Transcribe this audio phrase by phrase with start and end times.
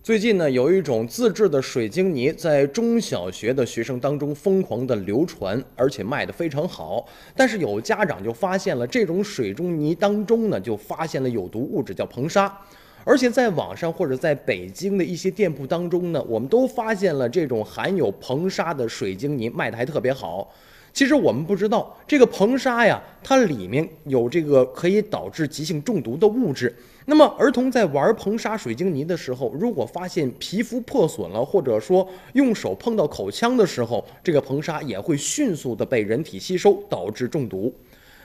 [0.00, 7.06] 最近呢，有一种自制的水晶泥在中小学的学生当中疯狂的流传，而且卖得非常好。
[7.36, 12.58] 但是有家长就发现了这种水中泥当中呢，就发现了有毒物质，叫硼砂。
[13.04, 20.50] 而且在网上或者在北京的一些店铺当中呢，我们都发现了这种含有硼砂的水晶泥卖的还特别好。
[20.92, 26.74] 其实我们不知道，这个硼砂呀，它里面有这个可以导致急性中毒的物质。
[27.04, 37.72] 那么，儿童在玩硼砂水晶泥的时候，如果发现皮肤破损了，或者说用手碰到口腔的时候，这个硼砂也会迅速的被人体吸收，导致中毒。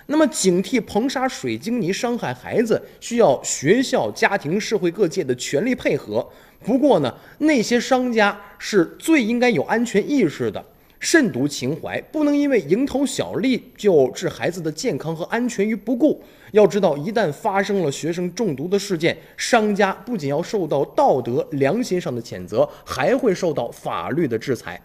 [0.07, 6.27] 那么，警惕硼砂水晶泥伤害孩子，需要学校、家庭、社会各界的全力配合。
[6.65, 10.63] 不过呢，那些商家是最应该有安全意识的。
[11.03, 16.23] 慎独情怀不能因为蝇头小利就置孩子的健康和安全于不顾。
[16.53, 24.81] 要知道，一旦发生了学生中毒的事件，商家不仅要受到道德良心上的谴责，还会受到法律的制裁。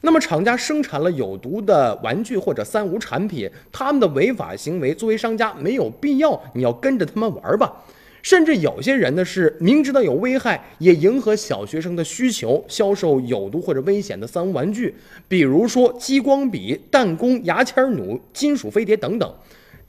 [0.00, 7.84] 那么，厂家生产了有毒的玩具或者三无产品，他们的违法行为，作为商家没有必要你要跟着他们玩吧。
[8.28, 14.94] 甚至有些人呢是明知道有危害，也迎合小学生的需求，销售有毒或者危险的三无玩具，
[15.26, 19.34] 比如说激光笔、弹弓、牙签弩、金属飞碟等等。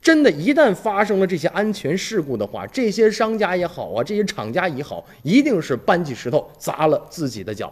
[0.00, 7.70] 真的，一旦发生了这些安全事故的话，这些商家也好啊，这些厂家也好，一定是搬起石头砸了自己的脚。